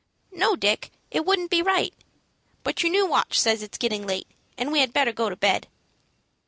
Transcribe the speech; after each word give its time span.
"No, 0.31 0.55
Dick, 0.55 0.89
it 1.11 1.25
wouldn't 1.25 1.51
be 1.51 1.61
right. 1.61 1.93
But 2.63 2.81
your 2.81 2.91
new 2.91 3.05
watch 3.05 3.39
says 3.39 3.61
it's 3.61 3.77
getting 3.77 4.07
late, 4.07 4.25
and 4.57 4.71
we 4.71 4.79
had 4.79 4.93
better 4.93 5.13
go 5.13 5.29
to 5.29 5.35
bed." 5.35 5.67